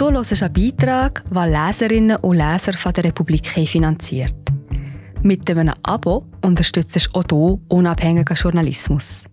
[0.00, 4.34] Du hörst einen Beitrag, den Leserinnen und Leser von der Republik finanziert.
[5.22, 9.24] Mit einem Abo unterstützt du auch du unabhängigen Journalismus.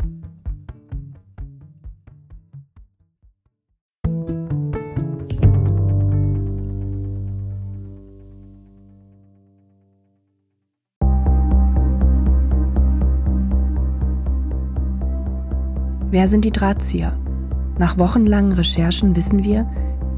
[16.11, 17.17] Wer sind die Drahtzieher?
[17.77, 19.65] Nach wochenlangen Recherchen wissen wir,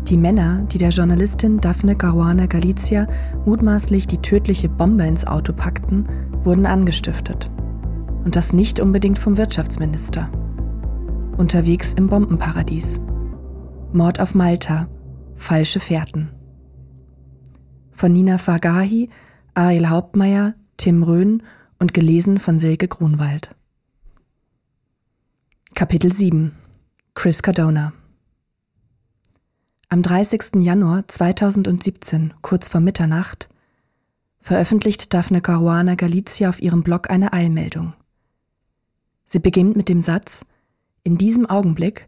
[0.08, 3.08] die Männer, die der Journalistin Daphne Caruana Galizia
[3.46, 6.08] mutmaßlich die tödliche Bombe ins Auto packten,
[6.44, 7.50] wurden angestiftet.
[8.24, 10.30] Und das nicht unbedingt vom Wirtschaftsminister.
[11.38, 13.00] Unterwegs im Bombenparadies.
[13.94, 14.88] Mord auf Malta.
[15.36, 16.30] Falsche Fährten.
[17.92, 19.10] Von Nina Fagahi,
[19.54, 21.44] Ariel Hauptmeier, Tim Röhn
[21.80, 23.56] und gelesen von Silke Grunwald.
[25.76, 26.52] Kapitel 7
[27.14, 27.94] Chris Cardona
[29.92, 30.58] Am 30.
[30.62, 33.50] Januar 2017, kurz vor Mitternacht,
[34.40, 37.94] veröffentlicht Daphne Caruana Galizia auf ihrem Blog eine Eilmeldung.
[39.26, 40.46] Sie beginnt mit dem Satz,
[41.02, 42.08] in diesem Augenblick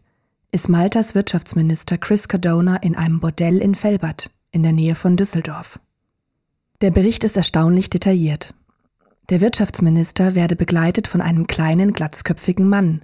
[0.52, 5.80] ist Maltas Wirtschaftsminister Chris Cardona in einem Bordell in Felbert, in der Nähe von Düsseldorf.
[6.81, 8.53] Der Bericht ist erstaunlich detailliert.
[9.31, 13.02] Der Wirtschaftsminister werde begleitet von einem kleinen, glatzköpfigen Mann,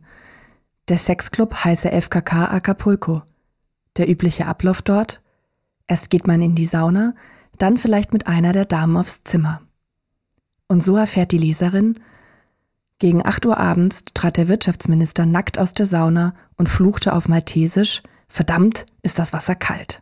[0.87, 3.23] der Sexclub heiße FKK Acapulco.
[3.97, 5.21] Der übliche Ablauf dort?
[5.87, 7.15] Erst geht man in die Sauna,
[7.57, 9.61] dann vielleicht mit einer der Damen aufs Zimmer.
[10.67, 11.99] Und so erfährt die Leserin,
[12.99, 18.01] gegen 8 Uhr abends trat der Wirtschaftsminister nackt aus der Sauna und fluchte auf Maltesisch,
[18.27, 20.01] verdammt, ist das Wasser kalt.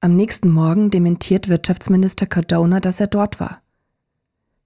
[0.00, 3.62] Am nächsten Morgen dementiert Wirtschaftsminister Cardona, dass er dort war.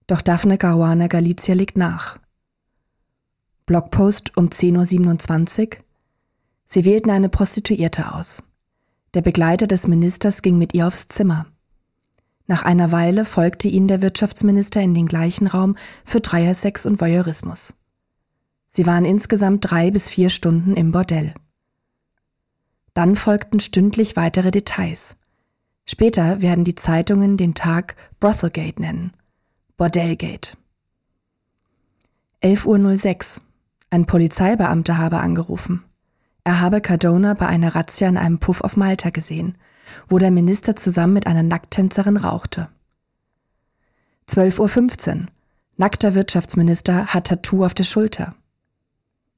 [0.06, 2.18] Doch Daphne Caruana Galizia legt nach.
[3.66, 5.84] Blogpost um 10.27 Uhr.
[6.68, 8.42] Sie wählten eine Prostituierte aus.
[9.14, 11.46] Der Begleiter des Ministers ging mit ihr aufs Zimmer.
[12.46, 17.74] Nach einer Weile folgte ihnen der Wirtschaftsminister in den gleichen Raum für Dreiersex und Voyeurismus.
[18.68, 21.32] Sie waren insgesamt drei bis vier Stunden im Bordell.
[22.92, 25.16] Dann folgten stündlich weitere Details.
[25.86, 29.12] Später werden die Zeitungen den Tag Brothelgate nennen.
[29.78, 30.58] Bordellgate.
[32.42, 33.44] 11.06 Uhr.
[33.90, 35.82] Ein Polizeibeamter habe angerufen.
[36.48, 39.58] Er habe Cardona bei einer Razzia in einem Puff auf Malta gesehen,
[40.08, 42.70] wo der Minister zusammen mit einer Nackttänzerin rauchte.
[44.30, 45.26] 12.15 Uhr.
[45.76, 48.34] Nackter Wirtschaftsminister hat Tattoo auf der Schulter.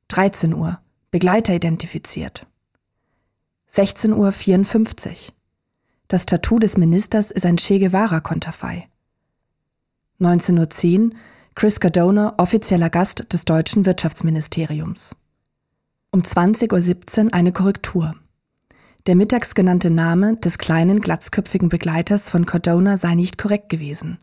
[0.07, 0.79] 13 Uhr.
[1.11, 2.47] Begleiter identifiziert.
[3.75, 4.11] 16.54
[5.11, 5.35] Uhr.
[6.07, 8.89] Das Tattoo des Ministers ist ein Che Guevara-Konterfei.
[10.21, 11.11] 19.10 Uhr.
[11.57, 15.17] Chris Cardona, offizieller Gast des deutschen Wirtschaftsministeriums.
[16.13, 18.17] Um 20.17 Uhr eine Korrektur.
[19.07, 24.19] Der mittags genannte Name des kleinen, glatzköpfigen Begleiters von Cardona sei nicht korrekt gewesen.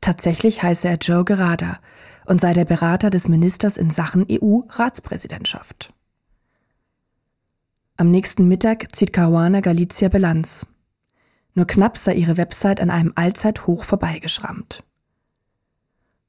[0.00, 1.78] Tatsächlich heiße er Joe Gerada
[2.26, 5.94] und sei der Berater des Ministers in Sachen EU-Ratspräsidentschaft.
[7.96, 10.66] Am nächsten Mittag zieht Caruana Galizia Bilanz.
[11.54, 14.82] Nur knapp sei ihre Website an einem Allzeithoch vorbeigeschrammt.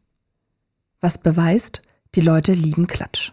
[1.00, 1.82] Was beweist,
[2.14, 3.32] die Leute lieben Klatsch.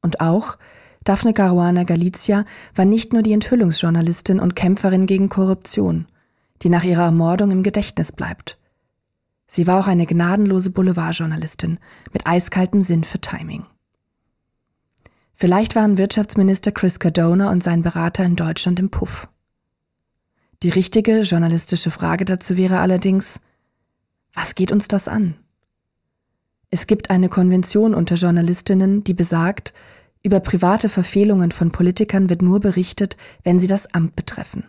[0.00, 0.58] Und auch
[1.04, 6.06] Daphne Caruana Galizia war nicht nur die Enthüllungsjournalistin und Kämpferin gegen Korruption,
[6.62, 8.58] die nach ihrer Ermordung im Gedächtnis bleibt.
[9.48, 11.78] Sie war auch eine gnadenlose Boulevardjournalistin
[12.12, 13.66] mit eiskaltem Sinn für Timing.
[15.34, 19.28] Vielleicht waren Wirtschaftsminister Chris Cardona und sein Berater in Deutschland im Puff.
[20.62, 23.40] Die richtige journalistische Frage dazu wäre allerdings,
[24.32, 25.34] was geht uns das an?
[26.70, 29.74] Es gibt eine Konvention unter Journalistinnen, die besagt,
[30.22, 34.64] über private Verfehlungen von Politikern wird nur berichtet, wenn sie das Amt betreffen.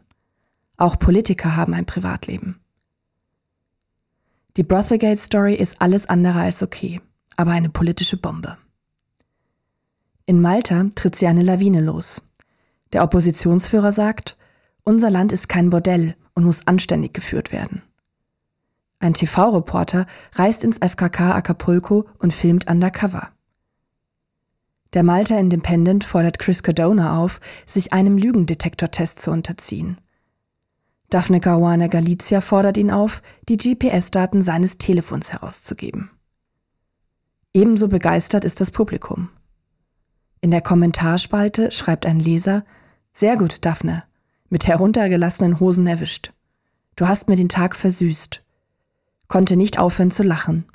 [0.77, 2.59] Auch Politiker haben ein Privatleben.
[4.57, 7.01] Die Brothelgate-Story ist alles andere als okay,
[7.35, 8.57] aber eine politische Bombe.
[10.25, 12.21] In Malta tritt sie eine Lawine los.
[12.93, 14.37] Der Oppositionsführer sagt,
[14.83, 17.81] unser Land ist kein Bordell und muss anständig geführt werden.
[18.99, 23.29] Ein TV-Reporter reist ins FKK Acapulco und filmt undercover.
[24.93, 29.99] Der Malta Independent fordert Chris Cardona auf, sich einem Lügendetektortest zu unterziehen.
[31.09, 36.09] Daphne Caruana Galizia fordert ihn auf, die GPS-Daten seines Telefons herauszugeben.
[37.53, 39.29] Ebenso begeistert ist das Publikum.
[40.41, 42.65] In der Kommentarspalte schreibt ein Leser,
[43.13, 44.03] sehr gut, Daphne,
[44.53, 46.31] mit heruntergelassenen Hosen erwischt.
[46.95, 48.43] Du hast mir den Tag versüßt.
[49.27, 50.65] Konnte nicht aufhören zu lachen.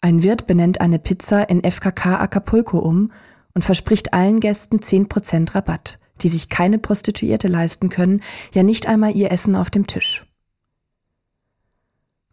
[0.00, 3.12] Ein Wirt benennt eine Pizza in FKK Acapulco um
[3.52, 8.22] und verspricht allen Gästen 10% Rabatt, die sich keine Prostituierte leisten können,
[8.54, 10.24] ja nicht einmal ihr Essen auf dem Tisch.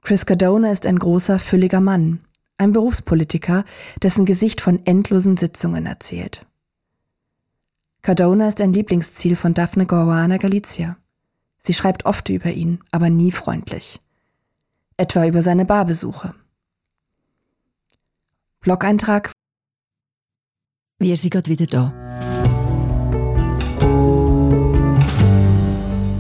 [0.01, 2.21] Chris Cardona ist ein großer, fülliger Mann,
[2.57, 3.65] ein Berufspolitiker,
[4.01, 6.45] dessen Gesicht von endlosen Sitzungen erzählt.
[8.05, 10.97] Cardona ist ein Lieblingsziel von Daphne Caruana Galizia.
[11.59, 14.01] Sie schreibt oft über ihn, aber nie freundlich.
[14.97, 16.35] Etwa über seine Barbesuche.
[18.59, 19.31] Blog-Eintrag
[20.99, 21.93] Wir sind gerade wieder da.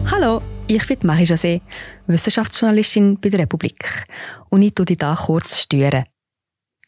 [0.09, 1.59] Hallo, ich bin Marie José,
[2.07, 4.05] Wissenschaftsjournalistin bei der Republik.
[4.47, 6.05] Und ich tue dich hier kurz stören.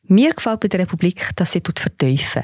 [0.04, 2.44] Mir gefällt bei der Republik, dass sie vertiefen.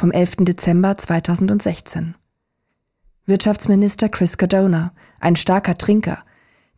[0.00, 0.46] Vom 11.
[0.46, 2.14] Dezember 2016.
[3.26, 6.24] Wirtschaftsminister Chris Cardona, ein starker Trinker,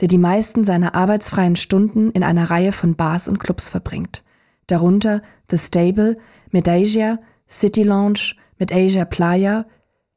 [0.00, 4.24] der die meisten seiner arbeitsfreien Stunden in einer Reihe von Bars und Clubs verbringt,
[4.66, 6.18] darunter The Stable,
[6.50, 9.66] Medasia, City Lounge, Medasia Playa,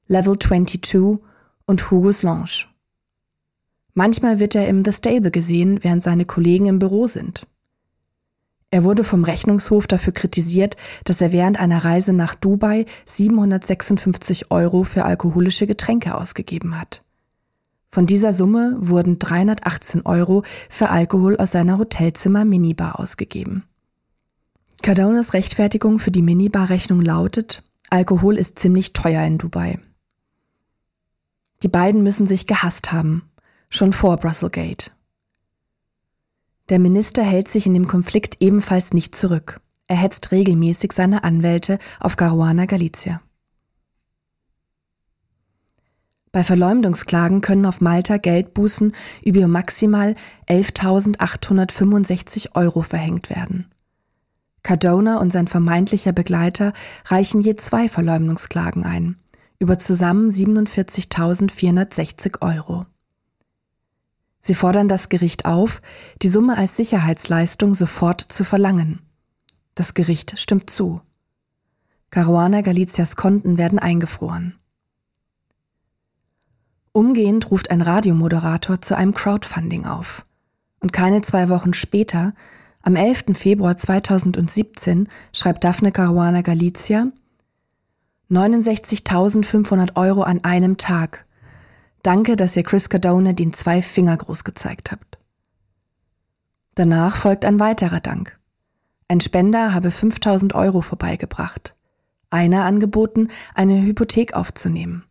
[0.08, 1.20] Level 22
[1.68, 2.66] und Hugo's Lounge.
[3.94, 7.46] Manchmal wird er im The Stable gesehen, während seine Kollegen im Büro sind.
[8.72, 10.76] Er wurde vom Rechnungshof dafür kritisiert,
[11.06, 17.04] dass er während einer Reise nach Dubai 756 Euro für alkoholische Getränke ausgegeben hat.
[17.92, 23.64] Von dieser Summe wurden 318 Euro für Alkohol aus seiner Hotelzimmer-Minibar ausgegeben.
[24.82, 29.80] Cardonas Rechtfertigung für die Minibar-Rechnung lautet, Alkohol ist ziemlich teuer in Dubai.
[31.64, 33.24] Die beiden müssen sich gehasst haben,
[33.70, 34.95] schon vor Brusselgate.
[36.70, 39.62] Der Minister hält sich in dem Konflikt ebenfalls nicht zurück.
[39.88, 43.22] Er hetzt regelmäßig seine Anwälte auf Caruana Galizia.
[46.32, 50.16] Bei Verleumdungsklagen können auf Malta Geldbußen über maximal
[50.50, 53.72] 11.865 Euro verhängt werden.
[54.64, 56.74] Cardona und sein vermeintlicher Begleiter
[57.06, 59.18] reichen je zwei Verleumdungsklagen ein,
[59.60, 62.88] über zusammen 47.460 Euro.
[64.46, 65.82] Sie fordern das Gericht auf,
[66.22, 69.00] die Summe als Sicherheitsleistung sofort zu verlangen.
[69.74, 71.02] Das Gericht stimmt zu.
[72.12, 74.54] Caruana Galicias Konten werden eingefroren.
[76.92, 80.28] Umgehend ruft ein Radiomoderator zu einem Crowdfunding auf.
[80.80, 82.36] Und keine zwei Wochen später,
[82.84, 83.36] am 11.
[83.36, 87.08] Februar 2017, schreibt Daphne Caruana Galizia
[88.30, 91.25] 69.500 Euro an einem Tag.
[92.06, 95.18] Danke, dass ihr Chris Cardone den zwei Finger groß gezeigt habt.
[96.76, 98.40] Danach folgt ein weiterer Dank.
[99.08, 101.76] Ein Spender habe 5000 Euro vorbeigebracht.
[102.30, 105.06] Einer angeboten, eine Hypothek aufzunehmen.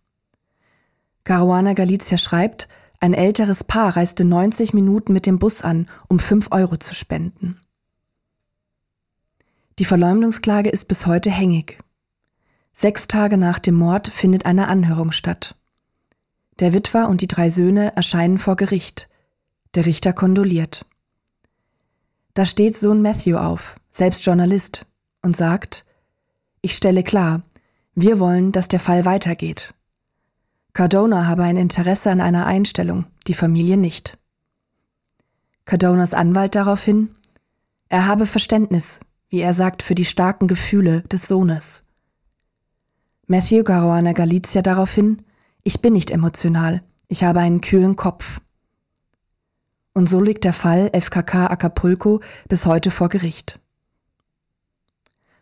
[1.25, 2.69] Caruana Galizia schreibt,
[3.01, 7.59] ein älteres Paar reiste 90 Minuten mit dem Bus an, um 5 Euro zu spenden.
[9.81, 11.77] Die Verleumdungsklage ist bis heute hängig.
[12.73, 15.57] Sechs Tage nach dem Mord findet eine Anhörung statt.
[16.61, 19.09] Der Witwer und die drei Söhne erscheinen vor Gericht.
[19.75, 20.87] Der Richter kondoliert.
[22.35, 24.87] Da steht Sohn Matthew auf, selbst Journalist,
[25.23, 25.85] und sagt,
[26.61, 27.43] ich stelle klar,
[27.95, 29.75] wir wollen, dass der Fall weitergeht.
[30.73, 34.19] Cardona habe ein Interesse an einer Einstellung, die Familie nicht.
[35.65, 37.15] Cardonas Anwalt daraufhin,
[37.89, 41.85] er habe Verständnis, wie er sagt, für die starken Gefühle des Sohnes.
[43.27, 45.23] Matthew Caruana Galizia daraufhin,
[45.65, 46.83] ich bin nicht emotional.
[47.09, 48.41] Ich habe einen kühlen Kopf.
[49.95, 53.61] Und so liegt der Fall FKK Acapulco bis heute vor Gericht.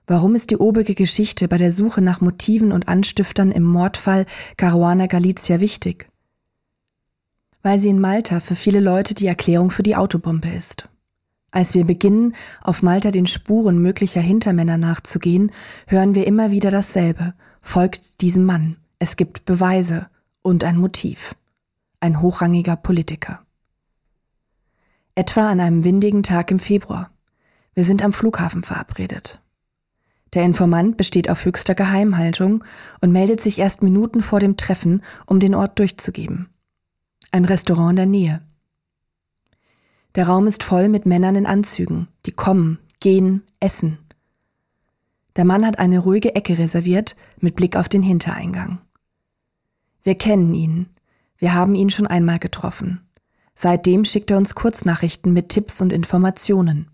[0.07, 4.27] Warum ist die obige Geschichte bei der Suche nach Motiven und Anstiftern im Mordfall
[4.57, 6.09] Caruana Galizia wichtig?
[7.63, 10.89] Weil sie in Malta für viele Leute die Erklärung für die Autobombe ist.
[11.51, 15.53] Als wir beginnen, auf Malta den Spuren möglicher Hintermänner nachzugehen,
[15.87, 17.35] hören wir immer wieder dasselbe.
[17.61, 18.77] Folgt diesem Mann.
[18.99, 20.09] Es gibt Beweise
[20.43, 21.35] und ein Motiv.
[22.01, 23.45] Ein hochrangiger Politiker.
[25.15, 27.11] Etwa an einem windigen Tag im Februar.
[27.75, 29.41] Wir sind am Flughafen verabredet.
[30.35, 32.65] Der Informant besteht auf höchster Geheimhaltung
[33.01, 36.49] und meldet sich erst Minuten vor dem Treffen, um den Ort durchzugeben.
[37.31, 38.43] Ein Restaurant in der Nähe.
[40.15, 43.99] Der Raum ist voll mit Männern in Anzügen, die kommen, gehen, essen.
[45.37, 48.81] Der Mann hat eine ruhige Ecke reserviert mit Blick auf den Hintereingang.
[50.03, 50.87] Wir kennen ihn.
[51.37, 53.01] Wir haben ihn schon einmal getroffen.
[53.55, 56.91] Seitdem schickt er uns Kurznachrichten mit Tipps und Informationen.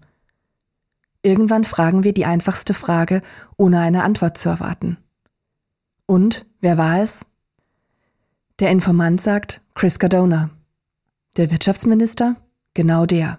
[1.23, 3.23] Irgendwann fragen wir die einfachste Frage,
[3.57, 4.99] ohne eine Antwort zu erwarten.
[6.07, 7.27] Und, wer war es?
[8.59, 10.51] Der Informant sagt Chris Cardona.
[11.37, 12.37] Der Wirtschaftsminister?
[12.75, 13.39] Genau der.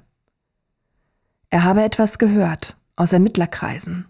[1.50, 4.06] Er habe etwas gehört aus Ermittlerkreisen.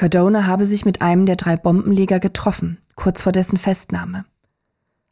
[0.00, 4.24] Cardona habe sich mit einem der drei Bombenleger getroffen, kurz vor dessen Festnahme.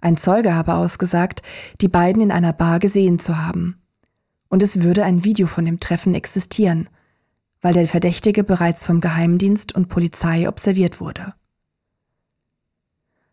[0.01, 1.43] Ein Zeuge habe ausgesagt,
[1.83, 3.83] die beiden in einer Bar gesehen zu haben.
[4.49, 6.89] Und es würde ein Video von dem Treffen existieren,
[7.61, 11.35] weil der Verdächtige bereits vom Geheimdienst und Polizei observiert wurde.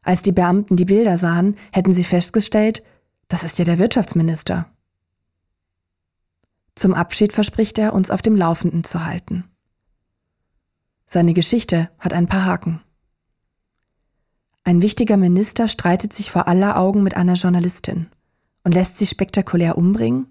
[0.02, 2.84] Als die Beamten die Bilder sahen, hätten sie festgestellt,
[3.30, 4.66] das ist ja der Wirtschaftsminister.
[6.76, 9.46] Zum Abschied verspricht er, uns auf dem Laufenden zu halten.
[11.06, 12.82] Seine Geschichte hat ein paar Haken.
[14.64, 18.08] Ein wichtiger Minister streitet sich vor aller Augen mit einer Journalistin
[18.64, 20.28] und lässt sie spektakulär umbringen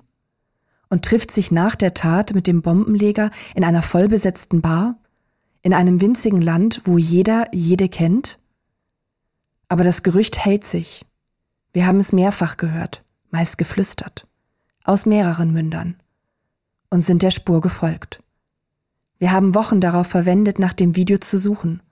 [0.91, 4.99] und trifft sich nach der Tat mit dem Bombenleger in einer vollbesetzten Bar,
[5.63, 8.41] in einem winzigen Land, wo jeder jede kennt.
[9.69, 11.07] Aber das Gerücht hält sich.
[11.73, 14.27] Wir haben es mehrfach gehört, meist geflüstert,
[14.83, 15.97] aus mehreren Mündern
[16.91, 18.24] und sind der Spur gefolgt.
[19.25, 21.83] Wir haben Wochen darauf verwendet, nach dem Video zu suchen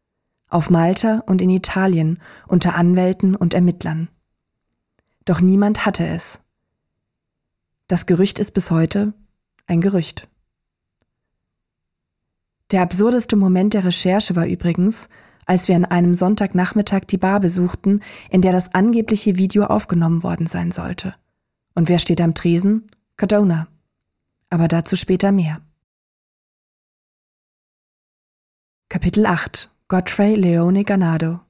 [0.50, 4.10] –auf Malta und in Italien unter Anwälten und Ermittlern.
[5.24, 6.40] Doch niemand hatte es.
[7.88, 9.14] Das Gerücht ist bis heute
[9.66, 10.28] ein Gerücht.
[12.72, 15.08] Der absurdeste Moment der Recherche war übrigens,
[15.46, 20.46] als wir an einem Sonntagnachmittag die Bar besuchten, in der das angebliche Video aufgenommen worden
[20.46, 21.14] sein sollte.
[21.74, 22.90] Und wer steht am Tresen?
[23.16, 23.68] Cardona.
[24.50, 25.62] Aber dazu später mehr.
[28.92, 31.40] Kapitel 8 Godfrey Leone Ganado.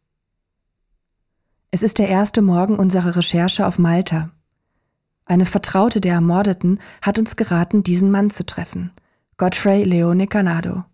[1.73, 4.31] Es ist der erste Morgen unserer Recherche auf Malta.
[5.25, 8.93] Eine Vertraute der Ermordeten hat uns geraten, diesen Mann zu treffen,
[9.39, 10.85] Godfrey Leone Ganado.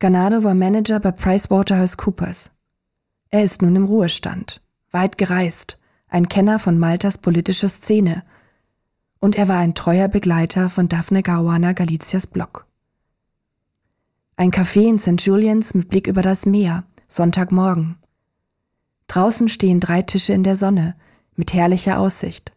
[0.00, 2.50] Ganado war Manager bei PricewaterhouseCoopers.
[3.30, 8.22] Er ist nun im Ruhestand, weit gereist, ein Kenner von Maltas politischer Szene
[9.18, 12.65] und er war ein treuer Begleiter von Daphne Caruana Galicias Blog.
[14.38, 15.18] Ein Café in St.
[15.24, 17.96] Julians mit Blick über das Meer, Sonntagmorgen.
[19.08, 20.94] Draußen stehen drei Tische in der Sonne,
[21.36, 22.52] mit herrlicher Aussicht.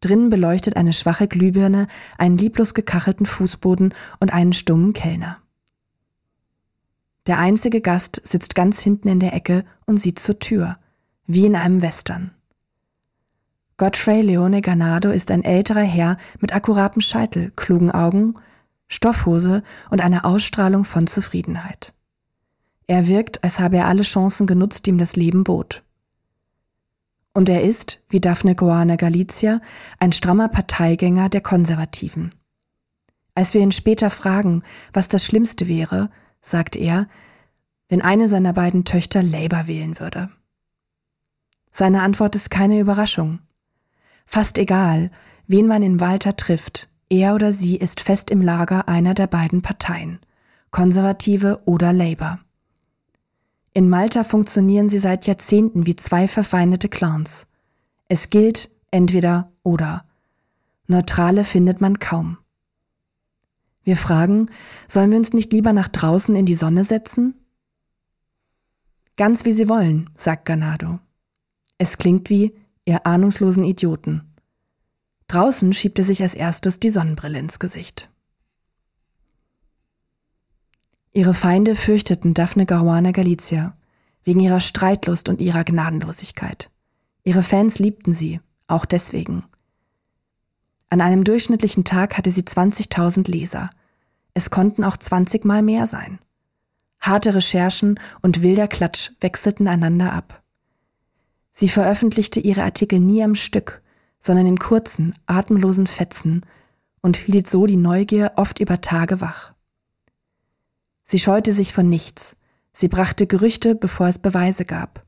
[0.00, 1.86] Drinnen beleuchtet eine schwache Glühbirne
[2.18, 5.38] einen lieblos gekachelten Fußboden und einen stummen Kellner.
[7.26, 10.76] Der einzige Gast sitzt ganz hinten in der Ecke und sieht zur Tür,
[11.26, 12.32] wie in einem Western.
[13.78, 18.34] Godfrey Leone Ganado ist ein älterer Herr mit akkuratem Scheitel, klugen Augen
[18.88, 21.94] Stoffhose und eine Ausstrahlung von Zufriedenheit.
[22.86, 25.82] Er wirkt, als habe er alle Chancen genutzt, die ihm das Leben bot.
[27.32, 29.60] Und er ist, wie Daphne Goana Galizia,
[29.98, 32.30] ein strammer Parteigänger der Konservativen.
[33.34, 34.62] Als wir ihn später fragen,
[34.92, 36.10] was das Schlimmste wäre,
[36.40, 37.08] sagt er,
[37.88, 40.30] wenn eine seiner beiden Töchter Labour wählen würde.
[41.72, 43.40] Seine Antwort ist keine Überraschung.
[44.26, 45.10] Fast egal,
[45.48, 49.62] wen man in Walter trifft, er oder sie ist fest im Lager einer der beiden
[49.62, 50.18] Parteien,
[50.70, 52.38] Konservative oder Labour.
[53.72, 57.46] In Malta funktionieren sie seit Jahrzehnten wie zwei verfeindete Clans.
[58.08, 60.04] Es gilt entweder oder.
[60.86, 62.38] Neutrale findet man kaum.
[63.82, 64.48] Wir fragen,
[64.88, 67.34] sollen wir uns nicht lieber nach draußen in die Sonne setzen?
[69.16, 70.98] Ganz wie Sie wollen, sagt Ganado.
[71.78, 74.33] Es klingt wie, ihr ahnungslosen Idioten.
[75.34, 78.08] Draußen schiebt er sich als erstes die Sonnenbrille ins Gesicht.
[81.12, 83.76] Ihre Feinde fürchteten Daphne Caruana Galizia
[84.22, 86.70] wegen ihrer Streitlust und ihrer Gnadenlosigkeit.
[87.24, 89.42] Ihre Fans liebten sie, auch deswegen.
[90.88, 93.70] An einem durchschnittlichen Tag hatte sie 20.000 Leser.
[94.34, 96.20] Es konnten auch 20 Mal mehr sein.
[97.00, 100.44] Harte Recherchen und wilder Klatsch wechselten einander ab.
[101.52, 103.82] Sie veröffentlichte ihre Artikel nie am Stück
[104.24, 106.46] sondern in kurzen, atemlosen Fetzen
[107.02, 109.52] und hielt so die Neugier oft über Tage wach.
[111.04, 112.36] Sie scheute sich von nichts,
[112.72, 115.04] sie brachte Gerüchte, bevor es Beweise gab.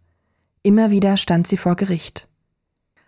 [0.63, 2.29] Immer wieder stand sie vor Gericht.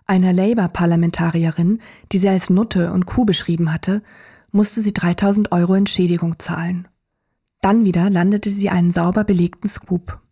[0.06, 4.02] Einer Labour-Parlamentarierin, die sie als Nutte und Kuh beschrieben hatte,
[4.50, 6.88] musste sie 3000 Euro Entschädigung zahlen.
[7.60, 10.22] Dann wieder landete sie einen sauber belegten Scoop.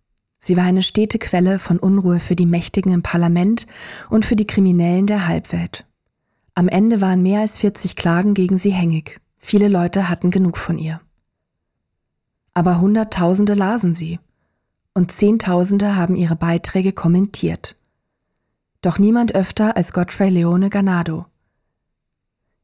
[0.46, 3.66] Sie war eine stete Quelle von Unruhe für die Mächtigen im Parlament
[4.10, 5.84] und für die Kriminellen der Halbwelt.
[6.54, 9.20] Am Ende waren mehr als 40 Klagen gegen sie hängig.
[9.38, 11.00] Viele Leute hatten genug von ihr.
[12.54, 14.20] Aber Hunderttausende lasen sie
[14.94, 17.74] und Zehntausende haben ihre Beiträge kommentiert.
[18.82, 21.26] Doch niemand öfter als Godfrey Leone Ganado.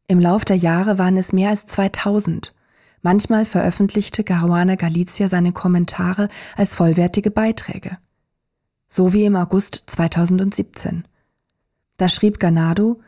[0.07, 2.55] Im Lauf der Jahre waren es mehr als 2000.
[3.03, 7.99] Manchmal veröffentlichte Caruana Galizia seine Kommentare als vollwertige Beiträge.
[8.87, 11.05] So wie im August 2017.
[11.97, 13.01] Da schrieb Ganado,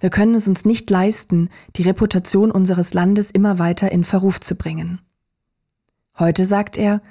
[0.00, 4.54] wir können es uns nicht leisten, die Reputation unseres Landes immer weiter in Verruf zu
[4.54, 5.00] bringen.
[6.18, 7.02] Heute sagt er,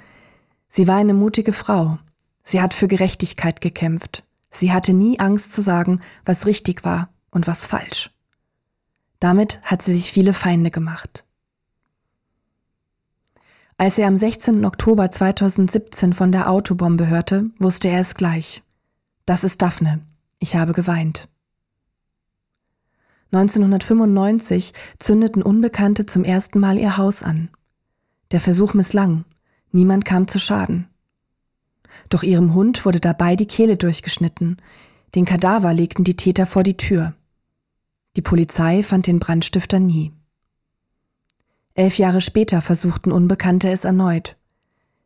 [0.68, 1.98] sie war eine mutige Frau.
[2.42, 4.24] Sie hat für Gerechtigkeit gekämpft.
[4.50, 8.10] Sie hatte nie Angst zu sagen, was richtig war und was falsch.
[9.20, 11.24] Damit hat sie sich viele Feinde gemacht.
[13.78, 14.64] Als er am 16.
[14.64, 18.62] Oktober 2017 von der Autobombe hörte, wusste er es gleich.
[19.26, 20.00] Das ist Daphne.
[20.38, 21.28] Ich habe geweint.
[23.32, 27.50] 1995 zündeten Unbekannte zum ersten Mal ihr Haus an.
[28.30, 29.26] Der Versuch misslang.
[29.72, 30.88] Niemand kam zu Schaden.
[32.08, 34.56] Doch ihrem Hund wurde dabei die Kehle durchgeschnitten.
[35.14, 37.12] Den Kadaver legten die Täter vor die Tür.
[38.16, 40.12] Die Polizei fand den Brandstifter nie.
[41.76, 44.36] Elf Jahre später versuchten Unbekannte es erneut.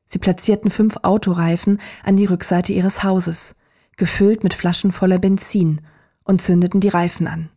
[0.07, 3.57] Sie platzierten fünf Autoreifen an die Rückseite ihres Hauses,
[3.97, 5.81] gefüllt mit Flaschen voller Benzin,
[6.23, 7.51] und zündeten die Reifen an.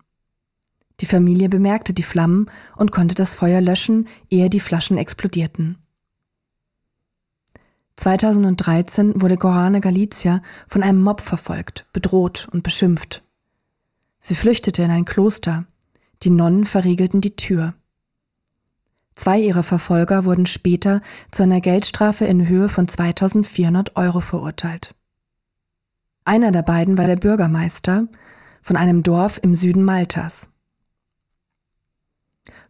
[1.00, 5.78] Die Familie bemerkte die Flammen und konnte das Feuer löschen, ehe die Flaschen explodierten.
[7.98, 13.24] 2013 wurde Gorane Galizia von einem Mob verfolgt, bedroht und beschimpft.
[14.20, 15.66] Sie flüchtete in ein Kloster.
[16.24, 17.76] Die Nonnen verriegelten die Tür.
[19.16, 21.02] Zwei ihrer Verfolger wurden später
[21.32, 24.96] zu einer Geldstrafe in Höhe von 2400 Euro verurteilt.
[26.26, 28.08] Einer der beiden war der Bürgermeister
[28.62, 30.50] von einem Dorf im Süden Maltas.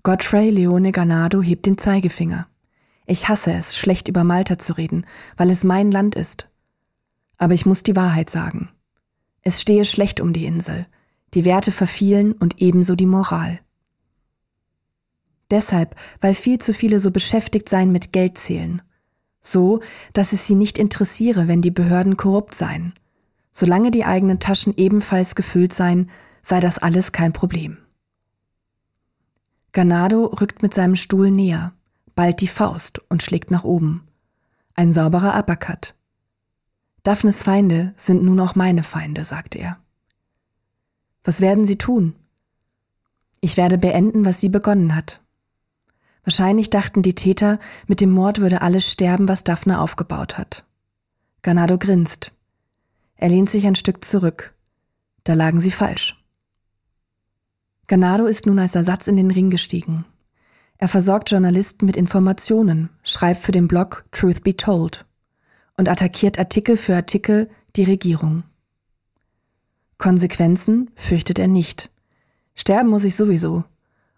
[0.02, 2.48] Godfrey Leone Ganado hebt den Zeigefinger.
[3.06, 5.06] Ich hasse es, schlecht über Malta zu reden,
[5.38, 6.50] weil es mein Land ist.
[7.38, 8.70] Aber ich muss die Wahrheit sagen.
[9.42, 10.88] Es stehe schlecht um die Insel.
[11.34, 13.60] Die Werte verfielen und ebenso die Moral.
[15.54, 18.82] Deshalb, weil viel zu viele so beschäftigt seien mit Geld zählen.
[19.40, 19.82] So,
[20.14, 22.94] dass es sie nicht interessiere, wenn die Behörden korrupt seien.
[23.52, 26.10] Solange die eigenen Taschen ebenfalls gefüllt seien,
[26.42, 27.78] sei das alles kein Problem.
[29.74, 31.74] Ganado rückt mit seinem Stuhl näher,
[32.16, 34.08] ballt die Faust und schlägt nach oben.
[34.74, 35.94] Ein sauberer Uppercut.
[37.04, 39.78] Daphnes Feinde sind nun auch meine Feinde, sagte er.
[41.24, 42.16] Was werden Sie tun?
[43.40, 45.23] Ich werde beenden, was sie begonnen hat.
[46.24, 50.66] Wahrscheinlich dachten die Täter, mit dem Mord würde alles sterben, was Daphne aufgebaut hat.
[51.42, 52.32] Ganado grinst.
[53.16, 54.54] Er lehnt sich ein Stück zurück.
[55.26, 56.18] Da lagen sie falsch.
[57.88, 60.06] Ganado ist nun als Ersatz in den Ring gestiegen.
[60.78, 65.06] Er versorgt Journalisten mit Informationen, schreibt für den Blog Truth Be Told
[65.78, 68.44] und attackiert Artikel für Artikel die Regierung.
[69.98, 71.90] Konsequenzen fürchtet er nicht.
[72.56, 73.64] Sterben muss ich sowieso,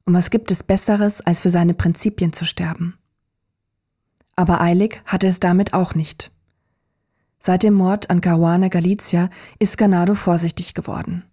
[0.05, 2.97] und was gibt es Besseres, als für seine Prinzipien zu sterben?
[4.35, 6.31] Aber eilig hatte es damit auch nicht.
[7.39, 11.23] Seit dem Mord an Caruana Galizia ist Ganado vorsichtig geworden.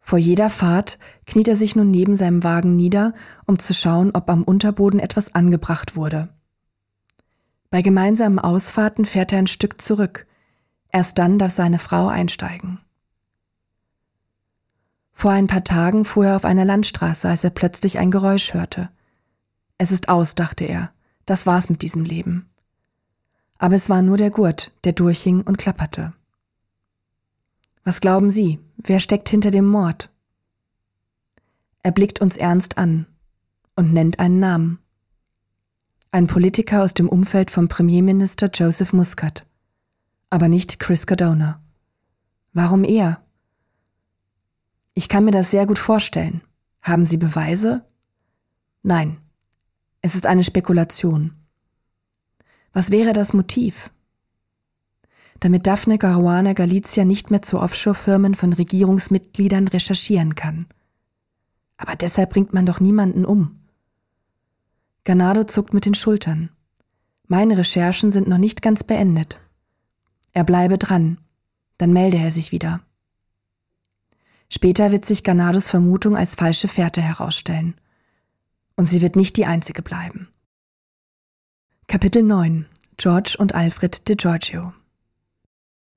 [0.00, 3.14] Vor jeder Fahrt kniet er sich nun neben seinem Wagen nieder,
[3.46, 6.28] um zu schauen, ob am Unterboden etwas angebracht wurde.
[7.70, 10.26] Bei gemeinsamen Ausfahrten fährt er ein Stück zurück.
[10.92, 12.83] Erst dann darf seine Frau einsteigen.
[15.14, 18.90] Vor ein paar Tagen fuhr er auf einer Landstraße, als er plötzlich ein Geräusch hörte.
[19.78, 20.92] Es ist aus, dachte er.
[21.24, 22.50] Das war's mit diesem Leben.
[23.58, 26.12] Aber es war nur der Gurt, der durchhing und klapperte.
[27.84, 30.10] Was glauben Sie, wer steckt hinter dem Mord?
[31.82, 33.06] Er blickt uns ernst an
[33.76, 34.78] und nennt einen Namen.
[36.10, 39.46] Ein Politiker aus dem Umfeld vom Premierminister Joseph Muscat.
[40.30, 41.60] Aber nicht Chris Cardona.
[42.52, 43.23] Warum er?
[44.94, 46.40] Ich kann mir das sehr gut vorstellen.
[46.80, 47.84] Haben Sie Beweise?
[48.82, 49.18] Nein.
[50.02, 51.34] Es ist eine Spekulation.
[52.72, 53.90] Was wäre das Motiv?
[55.40, 60.66] Damit Daphne Caruana Galizia nicht mehr zu Offshore-Firmen von Regierungsmitgliedern recherchieren kann.
[61.76, 63.60] Aber deshalb bringt man doch niemanden um.
[65.04, 66.50] Ganado zuckt mit den Schultern.
[67.26, 69.40] Meine Recherchen sind noch nicht ganz beendet.
[70.32, 71.18] Er bleibe dran,
[71.78, 72.80] dann melde er sich wieder.
[74.48, 77.74] Später wird sich Ganados Vermutung als falsche Fährte herausstellen.
[78.76, 80.28] Und sie wird nicht die einzige bleiben.
[81.86, 84.72] Kapitel 9 George und Alfred de Giorgio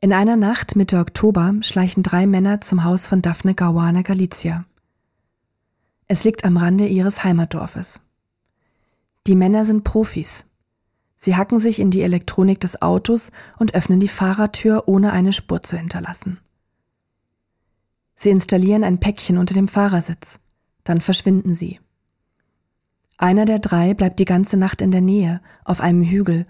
[0.02, 4.66] In einer Nacht Mitte Oktober schleichen drei Männer zum Haus von Daphne Caruana Galizia.
[6.08, 8.02] Es liegt am Rande ihres Heimatdorfes.
[9.28, 10.46] Die Männer sind Profis.
[11.18, 15.62] Sie hacken sich in die Elektronik des Autos und öffnen die Fahrertür, ohne eine Spur
[15.62, 16.40] zu hinterlassen.
[18.18, 20.40] Sie installieren ein Päckchen unter dem Fahrersitz.
[20.84, 21.80] Dann verschwinden sie.
[23.18, 26.46] Einer der drei bleibt die ganze Nacht in der Nähe, auf einem Hügel,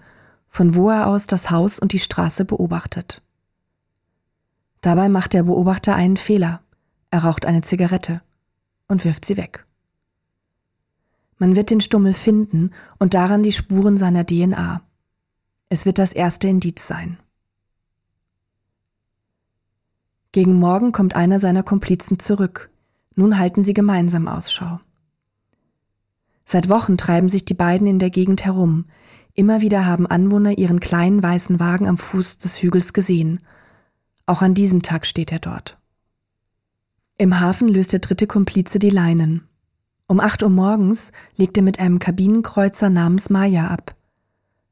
[0.48, 3.22] von wo er aus das Haus und die Straße beobachtet.
[4.80, 6.62] Dabei macht der Beobachter einen Fehler.
[7.10, 8.22] Er raucht eine Zigarette
[8.86, 9.66] und wirft sie weg.
[11.36, 14.82] Man wird den Stummel finden und daran die Spuren seiner DNA.
[15.68, 17.18] Es wird das erste Indiz sein.
[20.32, 22.70] Gegen Morgen kommt einer seiner Komplizen zurück.
[23.14, 24.80] Nun halten sie gemeinsam Ausschau.
[26.44, 28.84] Seit Wochen treiben sich die beiden in der Gegend herum.
[29.34, 33.40] Immer wieder haben Anwohner ihren kleinen weißen Wagen am Fuß des Hügels gesehen.
[34.26, 35.78] Auch an diesem Tag steht er dort.
[37.16, 39.48] Im Hafen löst der dritte Komplize die Leinen.
[40.06, 43.94] Um acht Uhr morgens legt er mit einem Kabinenkreuzer namens Maya ab.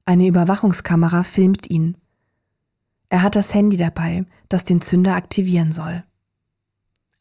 [0.04, 1.96] Eine Überwachungskamera filmt ihn.
[3.08, 6.04] Er hat das Handy dabei, das den Zünder aktivieren soll.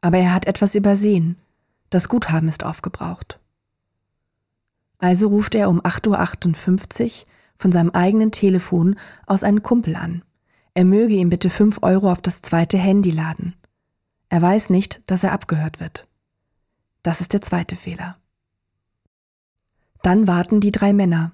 [0.01, 1.37] Aber er hat etwas übersehen.
[1.89, 3.39] Das Guthaben ist aufgebraucht.
[4.99, 10.23] Also ruft er um 8.58 Uhr von seinem eigenen Telefon aus einen Kumpel an.
[10.73, 13.55] Er möge ihm bitte fünf Euro auf das zweite Handy laden.
[14.29, 16.07] Er weiß nicht, dass er abgehört wird.
[17.03, 18.17] Das ist der zweite Fehler.
[20.01, 21.31] Dann warten die drei Männer.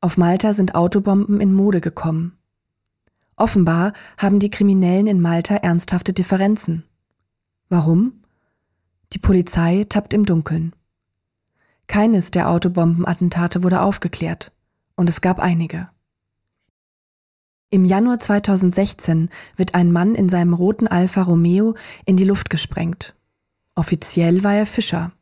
[0.00, 2.37] Auf Malta sind Autobomben in Mode gekommen.
[3.38, 6.84] Offenbar haben die Kriminellen in Malta ernsthafte Differenzen.
[7.68, 8.24] Warum?
[9.12, 10.74] Die Polizei tappt im Dunkeln.
[11.86, 14.52] Keines der Autobombenattentate wurde aufgeklärt,
[14.96, 15.88] und es gab einige.
[17.70, 21.74] Im Januar 2016 wird ein Mann in seinem roten Alfa Romeo
[22.04, 23.14] in die Luft gesprengt.
[23.74, 25.12] Offiziell war er Fischer.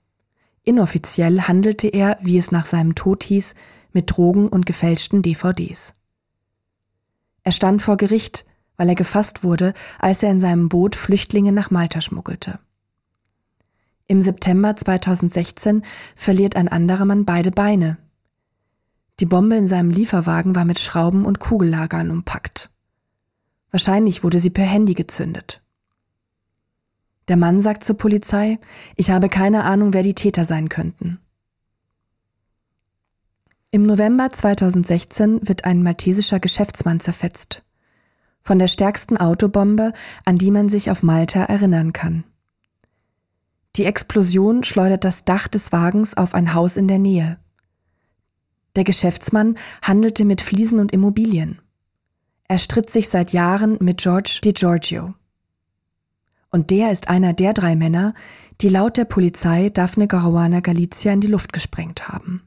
[0.63, 3.55] Inoffiziell handelte er, wie es nach seinem Tod hieß,
[3.93, 5.93] mit Drogen und gefälschten DVDs.
[7.47, 8.45] Er stand vor Gericht,
[8.77, 12.59] weil er gefasst wurde, als er in seinem Boot Flüchtlinge nach Malta schmuggelte.
[14.09, 15.85] Im September 2016
[16.17, 17.99] verliert ein anderer Mann beide Beine.
[19.21, 22.73] Die Bombe in seinem Lieferwagen war mit Schrauben und Kugellagern umpackt.
[23.71, 25.63] Wahrscheinlich wurde sie per Handy gezündet.
[27.29, 28.59] Der Mann sagt zur Polizei,
[28.97, 31.21] ich habe keine Ahnung, wer die Täter sein könnten.
[33.73, 37.63] Im November 2016 wird ein maltesischer Geschäftsmann zerfetzt.
[38.43, 39.93] Von der stärksten Autobombe,
[40.25, 42.25] an die man sich auf Malta erinnern kann.
[43.75, 47.39] Die Explosion schleudert das Dach des Wagens auf ein Haus in der Nähe.
[48.77, 51.61] Der Geschäftsmann handelte mit Fliesen und Immobilien.
[52.49, 55.15] Er stritt sich seit Jahren mit George DiGiorgio.
[56.51, 58.15] Und der ist einer der drei Männer,
[58.61, 62.43] die laut der Polizei Daphne Caruana Galizia in die Luft gesprengt haben.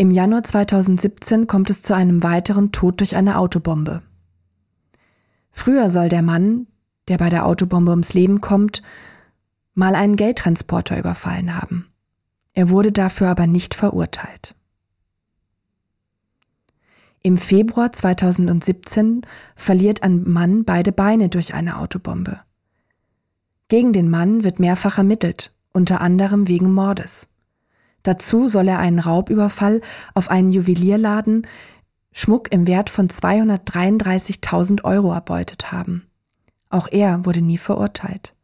[0.00, 4.00] Im Januar 2017 kommt es zu einem weiteren Tod durch eine Autobombe.
[5.50, 6.68] Früher soll der Mann,
[7.08, 8.80] der bei der Autobombe ums Leben kommt,
[9.74, 11.86] mal einen Geldtransporter überfallen haben.
[12.54, 14.54] Er wurde dafür aber nicht verurteilt.
[17.22, 19.20] Im Februar 2017
[19.54, 22.40] verliert ein Mann beide Beine durch eine Autobombe.
[23.68, 27.29] Gegen den Mann wird mehrfach ermittelt, unter anderem wegen Mordes.
[28.02, 29.82] Dazu soll er einen Raubüberfall
[30.14, 31.46] auf einen Juwelierladen,
[32.12, 36.06] Schmuck im Wert von 233.000 Euro erbeutet haben.
[36.68, 38.34] Auch er wurde nie verurteilt.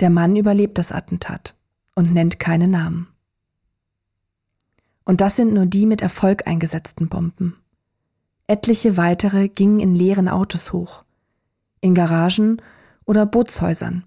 [0.00, 1.54] Der Mann überlebt das Attentat
[1.94, 3.08] und nennt keine Namen.
[5.04, 7.56] Und das sind nur die mit Erfolg eingesetzten Bomben.
[8.46, 11.04] Etliche weitere gingen in leeren Autos hoch,
[11.80, 12.60] in Garagen
[13.04, 14.04] oder Bootshäusern,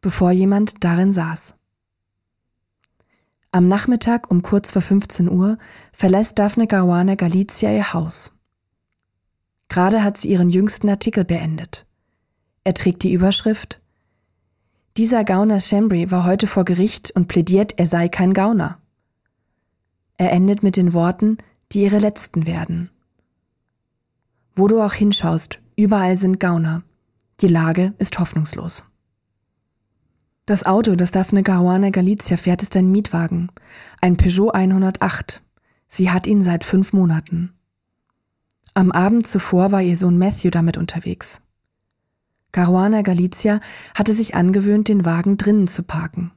[0.00, 1.55] bevor jemand darin saß.
[3.56, 5.56] Am Nachmittag um kurz vor 15 Uhr
[5.90, 8.34] verlässt Daphne Caruana Galizia ihr Haus.
[9.70, 11.86] Gerade hat sie ihren jüngsten Artikel beendet.
[12.64, 13.80] Er trägt die Überschrift
[14.98, 18.76] Dieser Gauner Chambry war heute vor Gericht und plädiert, er sei kein Gauner.
[20.18, 21.38] Er endet mit den Worten,
[21.72, 22.90] die ihre letzten werden.
[24.54, 26.82] Wo du auch hinschaust, überall sind Gauner.
[27.40, 28.84] Die Lage ist hoffnungslos.
[30.46, 33.50] Das Auto, das Daphne Caruana Galizia fährt, ist ein Mietwagen.
[34.00, 35.42] Ein Peugeot 108.
[35.88, 37.52] Sie hat ihn seit fünf Monaten.
[38.72, 41.40] Am Abend zuvor war ihr Sohn Matthew damit unterwegs.
[42.52, 43.60] Caruana Galizia
[43.94, 46.30] hatte sich angewöhnt, den Wagen drinnen zu parken.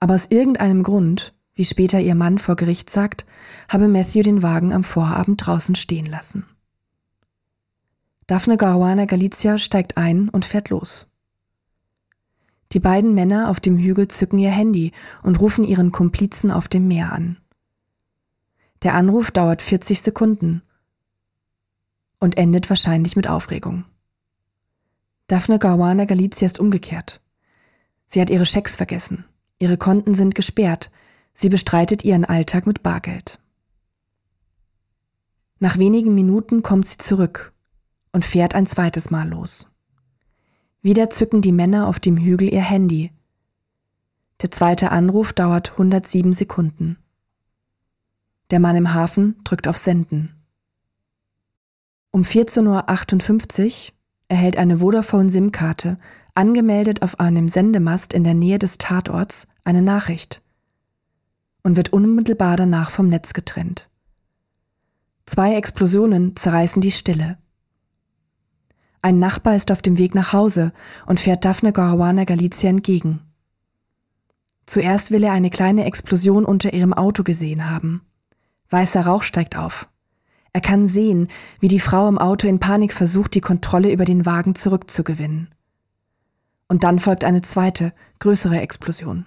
[0.00, 3.26] Aber aus irgendeinem Grund wie später ihr Mann vor Gericht sagt,
[3.68, 6.44] habe Matthew den Wagen am Vorabend draußen stehen lassen.
[8.26, 11.08] Daphne Caruana Galizia steigt ein und fährt los.
[12.72, 16.88] Die beiden Männer auf dem Hügel zücken ihr Handy und rufen ihren Komplizen auf dem
[16.88, 17.38] Meer an.
[18.82, 20.62] Der Anruf dauert 40 Sekunden
[22.18, 23.84] und endet wahrscheinlich mit Aufregung.
[25.28, 27.20] Daphne Caruana Galizia ist umgekehrt.
[28.06, 29.24] Sie hat ihre Schecks vergessen.
[29.58, 30.90] Ihre Konten sind gesperrt.
[31.34, 33.38] Sie bestreitet ihren Alltag mit Bargeld.
[35.58, 37.52] Nach wenigen Minuten kommt sie zurück
[38.12, 39.68] und fährt ein zweites Mal los.
[40.86, 43.10] Wieder zücken die Männer auf dem Hügel ihr Handy.
[44.40, 46.96] Der zweite Anruf dauert 107 Sekunden.
[48.52, 50.36] Der Mann im Hafen drückt auf Senden.
[52.12, 53.94] Um 14.58 Uhr
[54.28, 55.98] erhält eine Vodafone SIM-Karte,
[56.34, 60.40] angemeldet auf einem Sendemast in der Nähe des Tatorts, eine Nachricht
[61.64, 63.90] und wird unmittelbar danach vom Netz getrennt.
[65.26, 67.38] Zwei Explosionen zerreißen die Stille.
[69.06, 70.72] Ein Nachbar ist auf dem Weg nach Hause
[71.06, 73.20] und fährt Daphne Caruana Galizia entgegen.
[74.66, 78.02] Zuerst will er eine kleine Explosion unter ihrem Auto gesehen haben.
[78.68, 79.88] Weißer Rauch steigt auf.
[80.52, 81.28] Er kann sehen,
[81.60, 85.54] wie die Frau im Auto in Panik versucht, die Kontrolle über den Wagen zurückzugewinnen.
[86.66, 89.24] Und dann folgt eine zweite, größere Explosion.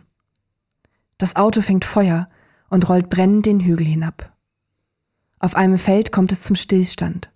[1.17, 2.27] Das Auto fängt Feuer
[2.69, 4.33] und rollt brennend den Hügel hinab.
[5.39, 7.31] Auf einem Feld kommt es zum Stillstand.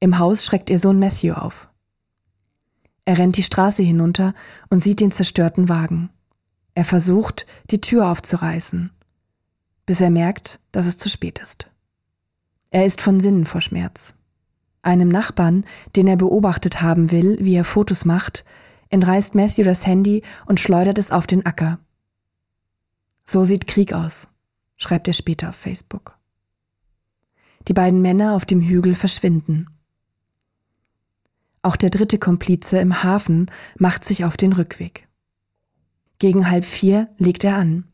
[0.00, 1.68] Im Haus schreckt ihr Sohn Matthew auf.
[3.04, 4.34] Er rennt die Straße hinunter
[4.68, 6.10] und sieht den zerstörten Wagen.
[6.74, 8.90] Er versucht, die Tür aufzureißen,
[9.86, 11.70] bis er merkt, dass es zu spät ist.
[12.70, 14.14] Er ist von Sinnen vor Schmerz.
[14.82, 15.64] Einem Nachbarn,
[15.96, 18.44] den er beobachtet haben will, wie er Fotos macht,
[18.90, 21.78] entreißt Matthew das Handy und schleudert es auf den Acker.
[23.24, 24.28] So sieht Krieg aus,
[24.76, 26.18] schreibt er später auf Facebook.
[27.66, 29.68] Die beiden Männer auf dem Hügel verschwinden.
[31.62, 35.08] Auch der dritte Komplize im Hafen macht sich auf den Rückweg.
[36.18, 37.84] Gegen halb vier legt er an.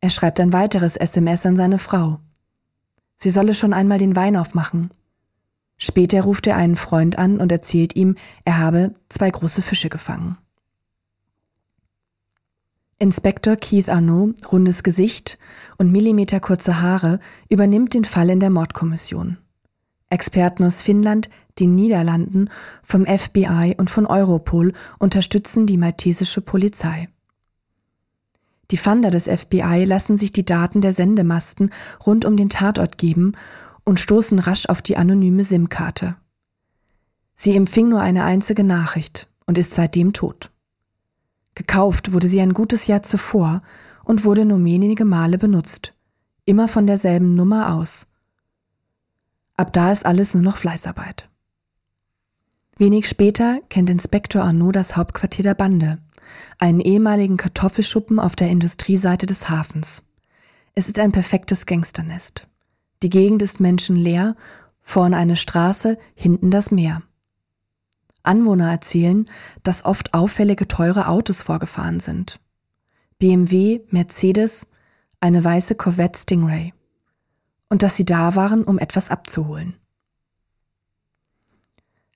[0.00, 2.20] Er schreibt ein weiteres SMS an seine Frau.
[3.16, 4.90] Sie solle schon einmal den Wein aufmachen.
[5.78, 10.38] Später ruft er einen Freund an und erzählt ihm, er habe zwei große Fische gefangen.
[12.98, 15.38] Inspektor Keith Arnaud, rundes Gesicht
[15.76, 19.36] und millimeterkurze Haare, übernimmt den Fall in der Mordkommission.
[20.08, 22.50] Experten aus Finnland, den Niederlanden,
[22.82, 27.08] vom FBI und von Europol unterstützen die maltesische Polizei.
[28.70, 31.70] Die Funder des FBI lassen sich die Daten der Sendemasten
[32.04, 33.32] rund um den Tatort geben
[33.84, 36.16] und stoßen rasch auf die anonyme SIM-Karte.
[37.36, 40.50] Sie empfing nur eine einzige Nachricht und ist seitdem tot.
[41.54, 43.62] Gekauft wurde sie ein gutes Jahr zuvor
[44.04, 45.94] und wurde nur wenige Male benutzt,
[46.44, 48.06] immer von derselben Nummer aus.
[49.56, 51.28] Ab da ist alles nur noch Fleißarbeit.
[52.78, 55.98] Wenig später kennt Inspektor Arnaud das Hauptquartier der Bande,
[56.58, 60.02] einen ehemaligen Kartoffelschuppen auf der Industrieseite des Hafens.
[60.74, 62.46] Es ist ein perfektes Gangsternest.
[63.02, 64.36] Die Gegend ist menschenleer,
[64.82, 67.02] vorne eine Straße, hinten das Meer.
[68.22, 69.26] Anwohner erzählen,
[69.62, 72.40] dass oft auffällige teure Autos vorgefahren sind.
[73.18, 74.66] BMW, Mercedes,
[75.20, 76.74] eine weiße Corvette Stingray.
[77.70, 79.76] Und dass sie da waren, um etwas abzuholen.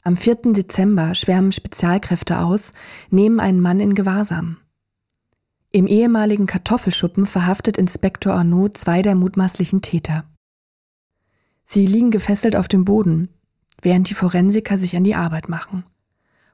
[0.02, 0.52] Am 4.
[0.52, 2.72] Dezember schwärmen Spezialkräfte aus,
[3.10, 4.56] nehmen einen Mann in Gewahrsam.
[5.72, 10.24] Im ehemaligen Kartoffelschuppen verhaftet Inspektor Arnaud zwei der mutmaßlichen Täter.
[11.66, 13.28] Sie liegen gefesselt auf dem Boden,
[13.82, 15.84] während die Forensiker sich an die Arbeit machen.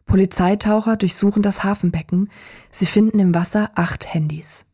[0.07, 2.31] Polizeitaucher durchsuchen das Hafenbecken.
[2.71, 4.67] Sie finden im Wasser acht Handys.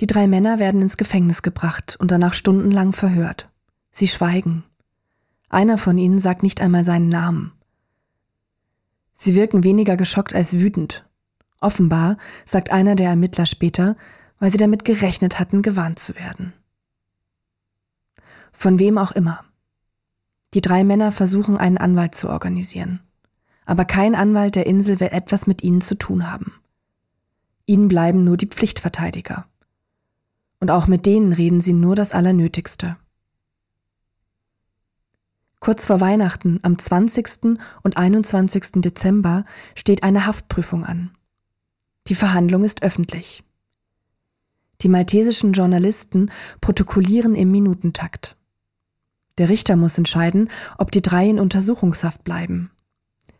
[0.00, 3.48] Die drei Männer werden ins Gefängnis gebracht und danach stundenlang verhört.
[3.90, 4.64] Sie schweigen.
[5.48, 7.52] Einer von ihnen sagt nicht einmal seinen Namen.
[9.14, 11.04] Sie wirken weniger geschockt als wütend.
[11.60, 13.96] Offenbar, sagt einer der Ermittler später,
[14.38, 16.52] weil sie damit gerechnet hatten, gewarnt zu werden.
[18.52, 19.44] Von wem auch immer.
[20.52, 23.00] Die drei Männer versuchen, einen Anwalt zu organisieren
[23.66, 26.52] aber kein Anwalt der Insel will etwas mit ihnen zu tun haben.
[27.66, 29.46] Ihnen bleiben nur die Pflichtverteidiger.
[30.60, 32.96] Und auch mit denen reden sie nur das Allernötigste.
[35.64, 37.56] Kurz vor Weihnachten, am 20.
[37.82, 38.82] und 21.
[38.82, 41.12] Dezember, steht eine Haftprüfung an.
[42.06, 43.44] Die Verhandlung ist öffentlich.
[44.82, 48.36] Die maltesischen Journalisten protokollieren im Minutentakt.
[49.38, 52.70] Der Richter muss entscheiden, ob die drei in Untersuchungshaft bleiben.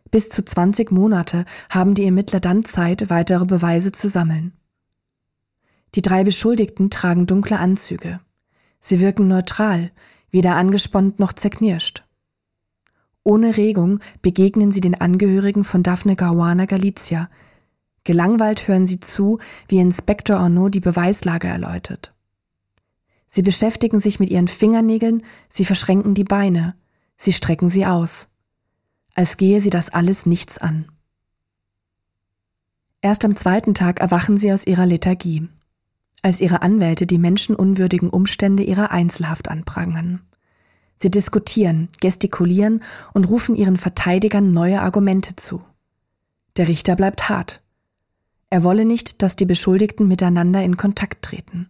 [0.09, 4.53] Bis zu 20 Monate haben die Ermittler dann Zeit, weitere Beweise zu sammeln.
[5.93, 8.19] Die drei Beschuldigten tragen dunkle Anzüge.
[8.79, 9.91] Sie wirken neutral,
[10.31, 12.04] weder angespannt noch zerknirscht.
[13.25, 17.27] Ohne Regung begegnen sie den Angehörigen von Daphne Caruana Galizia,
[18.05, 22.13] Gelangweilt hören sie zu, wie Inspektor Arnaud die Beweislage erläutert.
[23.27, 26.75] Sie beschäftigen sich mit ihren Fingernägeln, sie verschränken die Beine,
[27.17, 28.29] sie strecken sie aus,
[29.15, 30.85] als gehe sie das alles nichts an.
[33.01, 35.49] Erst am zweiten Tag erwachen sie aus ihrer Lethargie,
[36.21, 40.21] als ihre Anwälte die menschenunwürdigen Umstände ihrer Einzelhaft anprangern.
[40.97, 42.81] Sie diskutieren, gestikulieren
[43.13, 45.61] und rufen ihren Verteidigern neue Argumente zu.
[46.57, 47.61] Der Richter bleibt hart.
[48.49, 51.69] Er wolle nicht, dass die Beschuldigten miteinander in Kontakt treten.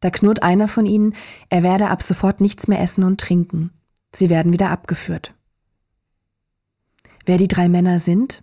[0.00, 1.14] Da knurrt einer von ihnen,
[1.48, 3.70] er werde ab sofort nichts mehr essen und trinken.
[4.14, 5.34] Sie werden wieder abgeführt.
[7.24, 8.42] Wer die drei Männer sind?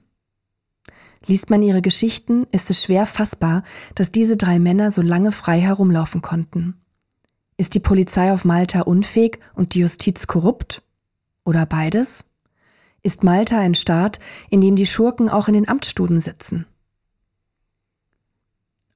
[1.26, 5.60] Liest man ihre Geschichten, ist es schwer fassbar, dass diese drei Männer so lange frei
[5.60, 6.80] herumlaufen konnten.
[7.60, 10.82] Ist die Polizei auf Malta unfähig und die Justiz korrupt?
[11.44, 12.24] Oder beides?
[13.04, 16.66] Ist Malta ein Staat, in dem die Schurken auch in den Amtsstuben sitzen?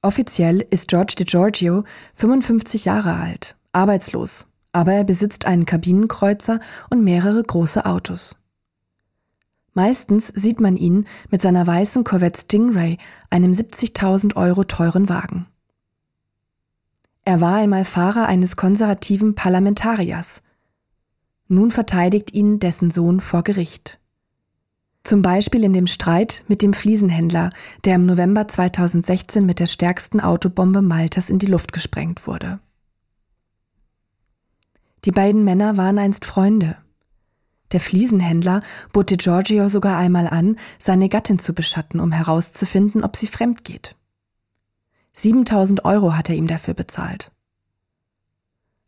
[0.00, 7.42] Offiziell ist George DiGiorgio 55 Jahre alt, arbeitslos, aber er besitzt einen Kabinenkreuzer und mehrere
[7.42, 8.34] große Autos.
[9.74, 12.96] Meistens sieht man ihn mit seiner weißen Corvette Stingray,
[13.28, 15.48] einem 70.000 Euro teuren Wagen.
[17.24, 20.42] Er war einmal Fahrer eines konservativen Parlamentariers.
[21.48, 23.98] Nun verteidigt ihn dessen Sohn vor Gericht.
[25.04, 27.50] Zum Beispiel in dem Streit mit dem Fliesenhändler,
[27.84, 32.58] der im November 2016 mit der stärksten Autobombe Maltas in die Luft gesprengt wurde.
[35.04, 36.78] Die beiden Männer waren einst Freunde.
[37.72, 43.26] Der Fliesenhändler bot Giorgio sogar einmal an, seine Gattin zu beschatten, um herauszufinden, ob sie
[43.26, 43.96] fremd geht.
[45.14, 47.30] 7000 Euro hat er ihm dafür bezahlt.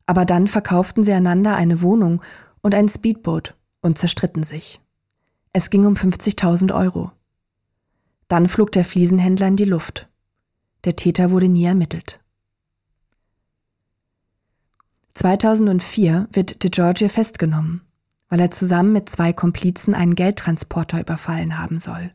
[0.06, 2.22] Aber dann verkauften sie einander eine Wohnung
[2.60, 4.80] und ein Speedboot und zerstritten sich.
[5.52, 7.12] Es ging um 50.000 Euro.
[8.28, 10.08] Dann flog der Fliesenhändler in die Luft.
[10.84, 12.20] Der Täter wurde nie ermittelt.
[15.14, 17.80] 2004 wird De Giorgio festgenommen,
[18.28, 22.10] weil er zusammen mit zwei Komplizen einen Geldtransporter überfallen haben soll.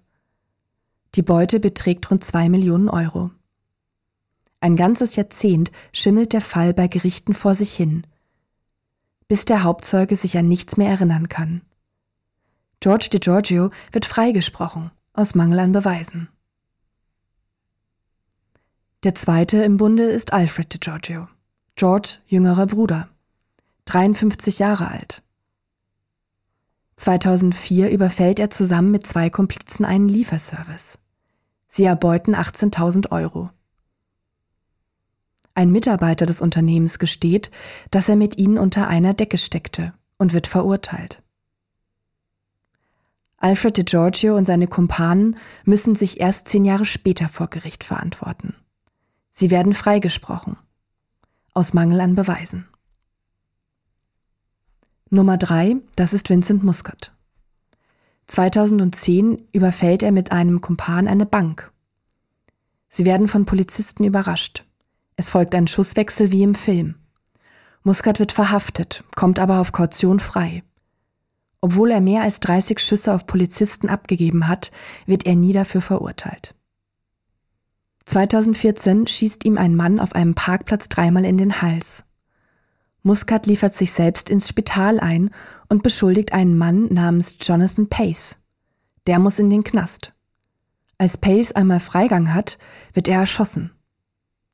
[1.16, 3.32] Die Beute beträgt rund zwei Millionen Euro.
[4.62, 8.06] Ein ganzes Jahrzehnt schimmelt der Fall bei Gerichten vor sich hin,
[9.28, 11.62] bis der Hauptzeuge sich an nichts mehr erinnern kann.
[12.80, 16.30] George Di Giorgio wird freigesprochen, aus Mangel an Beweisen.
[19.04, 21.28] Der zweite im Bunde ist Alfred Di Giorgio,
[21.76, 23.10] George jüngerer Bruder,
[23.86, 25.24] 53 Jahre alt.
[26.98, 31.00] 2004 überfällt er zusammen mit zwei Komplizen einen Lieferservice.
[31.68, 33.50] Sie erbeuten 18.000 Euro.
[35.54, 37.52] Ein Mitarbeiter des Unternehmens gesteht,
[37.90, 41.22] dass er mit ihnen unter einer Decke steckte und wird verurteilt.
[43.38, 45.36] Alfred de Giorgio und seine Kumpanen
[45.66, 48.54] müssen sich erst zehn Jahre später vor Gericht verantworten.
[49.32, 50.58] Sie werden freigesprochen.
[51.54, 52.68] Aus Mangel an Beweisen.
[55.10, 57.12] Nummer drei, das ist Vincent Muscat.
[58.28, 61.72] 2010 überfällt er mit einem Kumpan eine Bank.
[62.88, 64.66] Sie werden von Polizisten überrascht.
[65.22, 66.96] Es folgt ein Schusswechsel wie im Film.
[67.84, 70.64] Muscat wird verhaftet, kommt aber auf Kaution frei.
[71.62, 74.72] Obwohl er mehr als 30 Schüsse auf Polizisten abgegeben hat,
[75.06, 76.56] wird er nie dafür verurteilt.
[78.08, 82.04] 2014 schießt ihm ein Mann auf einem Parkplatz dreimal in den Hals.
[83.04, 85.30] Muscat liefert sich selbst ins Spital ein
[85.70, 88.40] und beschuldigt einen Mann namens Jonathan Pace.
[89.06, 90.14] Der muss in den Knast.
[90.98, 92.58] Als Pace einmal Freigang hat,
[92.94, 93.70] wird er erschossen.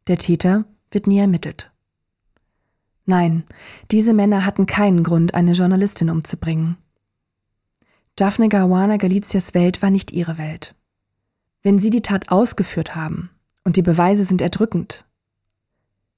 [0.07, 1.71] Der Täter wird nie ermittelt.
[3.05, 3.43] Nein,
[3.91, 6.77] diese Männer hatten keinen Grund, eine Journalistin umzubringen.
[8.15, 10.75] Daphne Caruana Galicias Welt war nicht ihre Welt.
[11.61, 13.29] Wenn sie die Tat ausgeführt haben
[13.63, 15.05] und die Beweise sind erdrückend,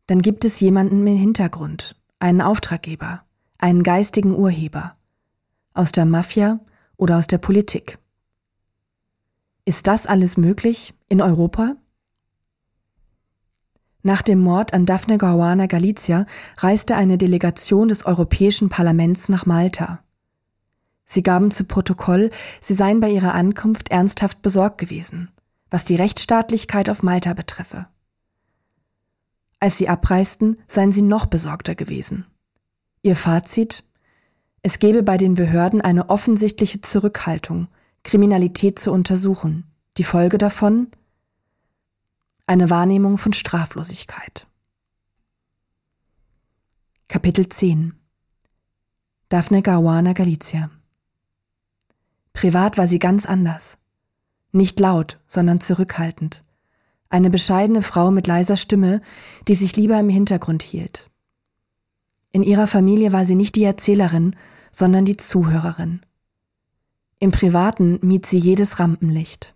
[0.08, 3.24] dann gibt es jemanden im Hintergrund, einen Auftraggeber,
[3.58, 4.96] einen geistigen Urheber,
[5.74, 6.60] aus der Mafia
[6.98, 8.00] oder aus der Politik.
[9.66, 11.76] Ist das alles möglich in Europa?
[14.02, 16.26] Nach dem Mord an Daphne Caruana Galizia
[16.58, 20.00] reiste eine Delegation des Europäischen Parlaments nach Malta.
[21.06, 22.30] Sie gaben zu Protokoll,
[22.62, 25.30] sie seien bei ihrer Ankunft ernsthaft besorgt gewesen,
[25.70, 27.88] was die Rechtsstaatlichkeit auf Malta betreffe.
[29.60, 32.26] Als sie abreisten, seien sie noch besorgter gewesen.
[33.02, 33.84] Ihr Fazit?
[34.62, 37.68] Es gebe bei den Behörden eine offensichtliche Zurückhaltung,
[38.04, 39.66] Kriminalität zu untersuchen.
[39.98, 40.88] Die Folge davon?
[42.50, 44.48] Eine Wahrnehmung von Straflosigkeit.
[47.08, 47.94] Kapitel 10
[49.30, 50.72] Daphne Caruana Galizia
[52.34, 53.78] Privat war sie ganz anders.
[54.52, 56.44] Nicht laut, sondern zurückhaltend.
[57.10, 59.04] Eine bescheidene Frau mit leiser Stimme,
[59.48, 61.12] die sich lieber im Hintergrund hielt.
[62.32, 64.36] In ihrer Familie war sie nicht die Erzählerin,
[64.72, 66.02] sondern die Zuhörerin.
[67.20, 69.54] Im Privaten mied sie jedes Rampenlicht.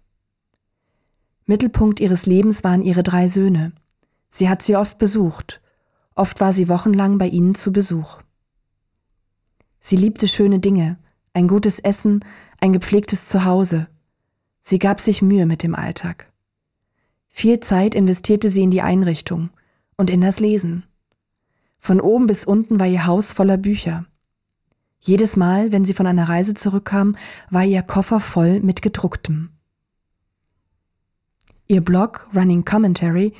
[1.46, 3.74] Mittelpunkt ihres Lebens waren ihre drei Söhne.
[4.30, 5.62] Sie hat sie oft besucht.
[6.16, 8.20] Oft war sie wochenlang bei ihnen zu Besuch.
[9.80, 10.98] Sie liebte schöne Dinge,
[11.34, 12.24] ein gutes Essen,
[12.62, 13.88] ein gepflegtes Zuhause.
[14.62, 16.32] Sie gab sich Mühe mit dem Alltag.
[17.28, 19.50] Viel Zeit investierte sie in die Einrichtung
[19.98, 20.86] und in das Lesen.
[21.80, 24.06] Von oben bis unten war ihr Haus voller Bücher.
[25.00, 27.18] Jedes Mal, wenn sie von einer Reise zurückkam,
[27.50, 29.50] war ihr Koffer voll mit gedrucktem.
[31.68, 33.34] Ihr Blog Running Commentary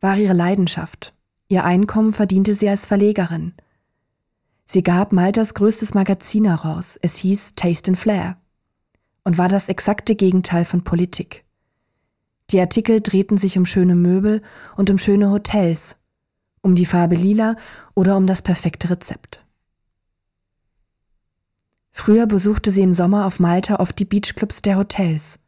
[0.00, 1.14] war ihre Leidenschaft.
[1.48, 3.54] Ihr Einkommen verdiente sie als Verlegerin.
[4.64, 6.98] Sie gab Maltas größtes Magazin heraus.
[7.02, 8.36] Es hieß Taste and Flair
[9.24, 11.44] und war das exakte Gegenteil von Politik.
[12.50, 14.42] Die Artikel drehten sich um schöne Möbel
[14.76, 15.96] und um schöne Hotels,
[16.62, 17.56] um die Farbe lila
[17.94, 19.44] oder um das perfekte Rezept.
[21.90, 25.40] Früher besuchte sie im Sommer auf Malta oft die Beachclubs der Hotels,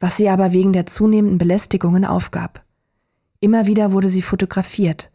[0.00, 2.64] was sie aber wegen der zunehmenden Belästigungen aufgab.
[3.38, 5.10] Immer wieder wurde sie fotografiert.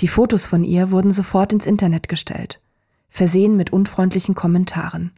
[0.00, 2.60] Die Fotos von ihr wurden sofort ins Internet gestellt,
[3.08, 5.12] versehen mit unfreundlichen Kommentaren.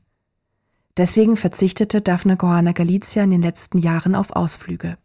[0.97, 4.99] Deswegen verzichtete Daphne Goana Galizia in den letzten Jahren auf Ausflüge.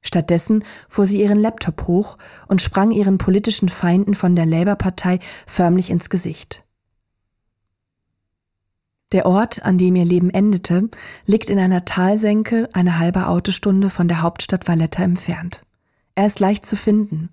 [0.00, 5.90] Stattdessen fuhr sie ihren Laptop hoch und sprang ihren politischen Feinden von der Labour-Partei förmlich
[5.90, 6.64] ins Gesicht.
[9.12, 10.90] Der Ort, an dem ihr Leben endete,
[11.24, 15.64] liegt in einer Talsenke eine halbe Autostunde von der Hauptstadt Valletta entfernt.
[16.14, 17.30] Er ist leicht zu finden.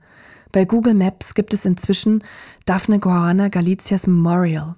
[0.53, 2.23] Bei Google Maps gibt es inzwischen
[2.65, 4.75] Daphne Guarana Galicias Memorial.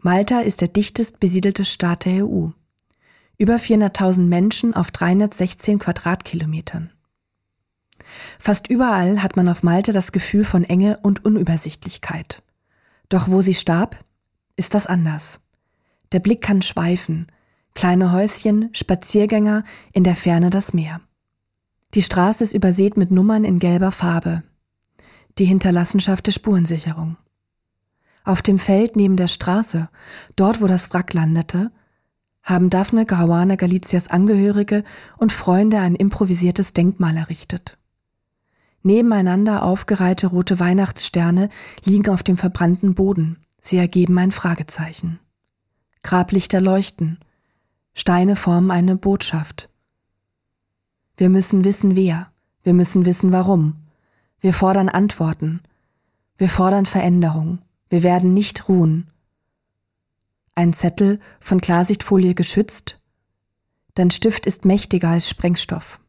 [0.00, 2.50] Malta ist der dichtest besiedelte Staat der EU.
[3.36, 6.92] Über 400.000 Menschen auf 316 Quadratkilometern.
[8.38, 12.42] Fast überall hat man auf Malta das Gefühl von Enge und Unübersichtlichkeit.
[13.08, 13.96] Doch wo sie starb,
[14.56, 15.40] ist das anders.
[16.12, 17.26] Der Blick kann schweifen.
[17.74, 21.00] Kleine Häuschen, Spaziergänger, in der Ferne das Meer.
[21.94, 24.42] Die Straße ist übersät mit Nummern in gelber Farbe.
[25.38, 27.16] Die Hinterlassenschaft der Spurensicherung.
[28.24, 29.88] Auf dem Feld neben der Straße,
[30.36, 31.70] dort wo das Wrack landete,
[32.42, 34.84] haben Daphne Caruana Galicias Angehörige
[35.16, 37.78] und Freunde ein improvisiertes Denkmal errichtet.
[38.82, 41.50] Nebeneinander aufgereihte rote Weihnachtssterne
[41.84, 43.38] liegen auf dem verbrannten Boden.
[43.60, 45.20] Sie ergeben ein Fragezeichen.
[46.02, 47.18] Grablichter leuchten.
[47.94, 49.68] Steine formen eine Botschaft.
[51.16, 52.30] Wir müssen wissen, wer.
[52.62, 53.76] Wir müssen wissen, warum.
[54.40, 55.60] Wir fordern Antworten.
[56.38, 57.58] Wir fordern Veränderung.
[57.90, 59.10] Wir werden nicht ruhen.
[60.54, 62.98] Ein Zettel von Klarsichtfolie geschützt.
[63.94, 66.00] Dein Stift ist mächtiger als Sprengstoff.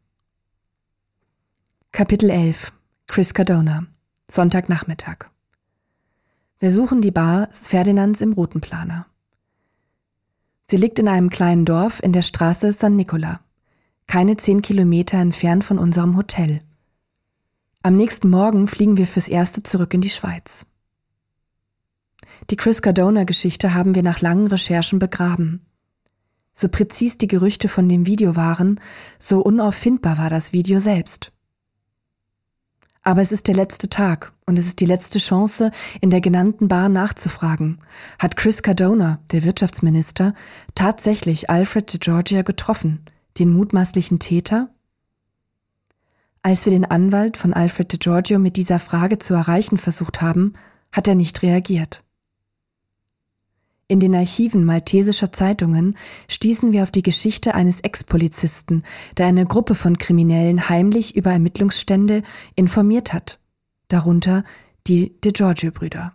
[1.92, 2.72] Kapitel 11
[3.08, 3.86] Chris Cardona
[4.30, 5.30] Sonntagnachmittag
[6.60, 9.08] Wir suchen die Bar Ferdinands im Routenplaner.
[10.72, 13.42] Sie liegt in einem kleinen Dorf in der Straße San Nicola,
[14.08, 16.62] keine zehn Kilometer entfernt von unserem Hotel.
[17.84, 20.66] Am nächsten Morgen fliegen wir fürs Erste zurück in die Schweiz.
[22.50, 25.66] Die Chris Cardona-Geschichte haben wir nach langen Recherchen begraben.
[26.54, 28.80] So präzis die Gerüchte von dem Video waren,
[29.20, 31.34] so unauffindbar war das Video selbst.
[33.04, 35.72] Aber es ist der letzte Tag und es ist die letzte Chance,
[36.02, 37.80] in der genannten Bar nachzufragen.
[38.20, 40.34] Hat Chris Cardona, der Wirtschaftsminister,
[40.76, 43.04] tatsächlich Alfred de Georgia getroffen,
[43.40, 44.70] den mutmaßlichen Täter?
[46.44, 50.54] Als wir den Anwalt von Alfred de Giorgio mit dieser Frage zu erreichen versucht haben,
[50.92, 52.04] hat er nicht reagiert.
[53.92, 55.98] In den Archiven maltesischer Zeitungen
[56.30, 58.84] stießen wir auf die Geschichte eines Ex-Polizisten,
[59.18, 62.24] der eine Gruppe von Kriminellen heimlich über Ermittlungsstände
[62.56, 63.38] informiert hat,
[63.90, 64.46] darunter
[64.88, 66.14] die De Giorgio-Brüder.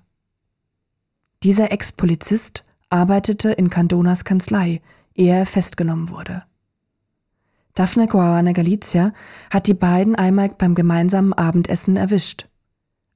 [1.43, 4.81] Dieser Ex-Polizist arbeitete in Candonas Kanzlei,
[5.15, 6.45] ehe er festgenommen wurde.
[7.75, 9.13] Daphne Caruana Galizia
[9.51, 12.49] hat die beiden einmal beim gemeinsamen Abendessen erwischt.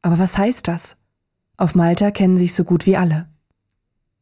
[0.02, 0.98] Aber was heißt das?
[1.56, 3.30] Auf Malta kennen sich so gut wie alle.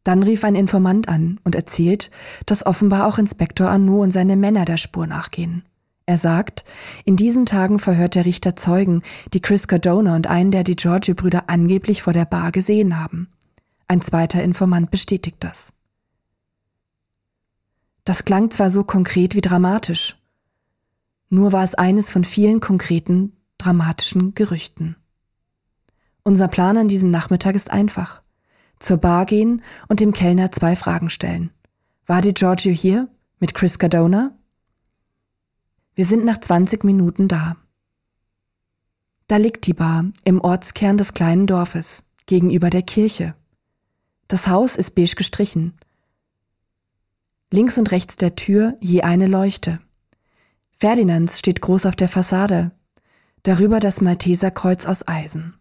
[0.09, 2.11] Dann rief ein Informant an und erzählt,
[2.47, 5.65] dass offenbar auch Inspektor Arnaud und seine Männer der Spur nachgehen.
[6.07, 6.65] Er sagt,
[7.05, 9.03] in diesen Tagen verhört der Richter Zeugen,
[9.35, 13.29] die Chris Cardona und einen der DiGiorgio-Brüder angeblich vor der Bar gesehen haben.
[13.87, 15.75] Ein zweiter Informant bestätigt das.
[18.07, 20.17] Das klang zwar so konkret wie dramatisch,
[21.29, 24.97] nur war es eines von vielen konkreten, dramatischen Gerüchten.
[26.23, 28.23] Unser Plan an diesem Nachmittag ist einfach
[28.79, 31.51] zur Bar gehen und dem Kellner zwei Fragen stellen.
[32.07, 33.09] War die Giorgio hier?
[33.41, 34.37] Mit Chris Cardona?
[35.95, 37.57] Wir sind nach 20 Minuten da.
[39.27, 43.35] Da liegt die Bar im Ortskern des kleinen Dorfes, gegenüber der Kirche.
[44.27, 45.75] Das Haus ist beige gestrichen.
[47.51, 49.81] Links und rechts der Tür je eine Leuchte.
[50.79, 52.71] Ferdinands steht groß auf der Fassade,
[53.43, 55.58] darüber das Malteserkreuz aus Eisen.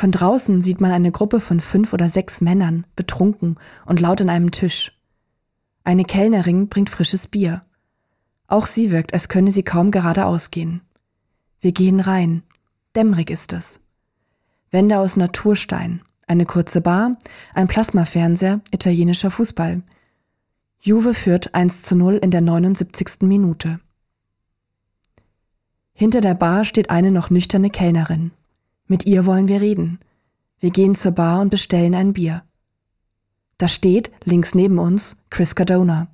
[0.00, 4.30] Von draußen sieht man eine Gruppe von fünf oder sechs Männern, betrunken und laut an
[4.30, 4.98] einem Tisch.
[5.84, 7.66] Eine Kellnerin bringt frisches Bier.
[8.46, 10.80] Auch sie wirkt, als könne sie kaum geradeaus gehen.
[11.60, 12.44] Wir gehen rein.
[12.96, 13.78] Dämmerig ist es.
[14.70, 17.18] Wände aus Naturstein, eine kurze Bar,
[17.52, 19.82] ein Plasmafernseher, italienischer Fußball.
[20.80, 23.20] Juve führt 1 zu 0 in der 79.
[23.20, 23.80] Minute.
[25.92, 28.30] Hinter der Bar steht eine noch nüchterne Kellnerin.
[28.90, 30.00] Mit ihr wollen wir reden.
[30.58, 32.42] Wir gehen zur Bar und bestellen ein Bier.
[33.56, 36.08] Da steht, links neben uns, Chris Cardona.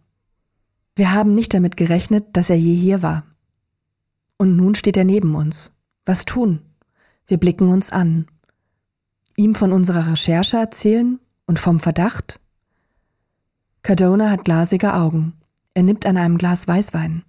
[0.95, 3.25] Wir haben nicht damit gerechnet, dass er je hier war.
[4.37, 5.75] Und nun steht er neben uns.
[6.05, 6.61] Was tun?
[7.27, 8.27] Wir blicken uns an.
[9.39, 12.41] Ihm von unserer Recherche erzählen und vom Verdacht?
[13.85, 15.33] Cardona hat glasige Augen.
[15.73, 17.23] Er nippt an einem Glas Weißwein.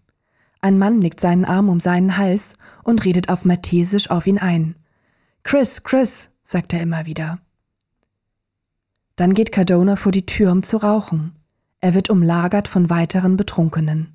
[0.60, 4.76] Ein Mann legt seinen Arm um seinen Hals und redet auf Maltesisch auf ihn ein.
[5.48, 7.40] Chris, Chris, sagt er immer wieder.
[9.16, 11.38] Dann geht Cardona vor die Tür, um zu rauchen.
[11.80, 14.14] Er wird umlagert von weiteren Betrunkenen.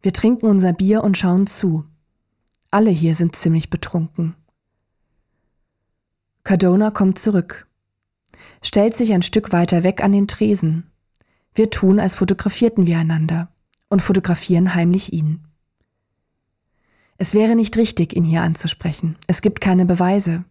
[0.00, 1.84] Wir trinken unser Bier und schauen zu.
[2.70, 4.34] Alle hier sind ziemlich betrunken.
[6.42, 7.68] Cardona kommt zurück,
[8.62, 10.90] stellt sich ein Stück weiter weg an den Tresen.
[11.54, 13.50] Wir tun, als fotografierten wir einander
[13.90, 15.45] und fotografieren heimlich ihn.
[17.18, 19.16] Es wäre nicht richtig, ihn hier anzusprechen.
[19.26, 20.44] Es gibt keine Beweise.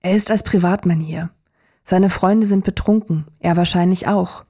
[0.00, 1.30] Er ist als Privatmann hier.
[1.84, 4.44] Seine Freunde sind betrunken, er wahrscheinlich auch.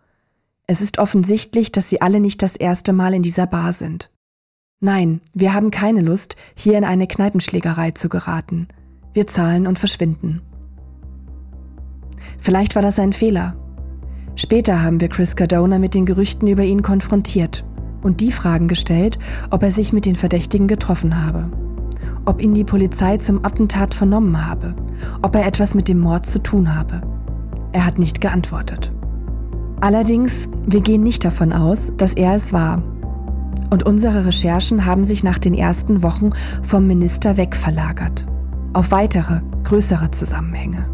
[0.66, 4.10] Es ist offensichtlich, dass sie alle nicht das erste Mal in dieser Bar sind.
[4.80, 8.68] Nein, wir haben keine Lust, hier in eine Kneipenschlägerei zu geraten.
[9.14, 10.42] Wir zahlen und verschwinden.
[12.38, 13.56] Vielleicht war das ein Fehler.
[14.34, 17.64] Später haben wir Chris Cardona mit den Gerüchten über ihn konfrontiert
[18.02, 19.18] und die Fragen gestellt,
[19.50, 21.50] ob er sich mit den Verdächtigen getroffen habe,
[22.24, 24.74] ob ihn die Polizei zum Attentat vernommen habe,
[25.22, 27.00] ob er etwas mit dem Mord zu tun habe.
[27.72, 28.92] Er hat nicht geantwortet.
[29.80, 32.82] Allerdings, wir gehen nicht davon aus, dass er es war.
[33.70, 36.30] Und unsere Recherchen haben sich nach den ersten Wochen
[36.62, 38.26] vom Minister wegverlagert.
[38.74, 40.91] Auf weitere, größere Zusammenhänge.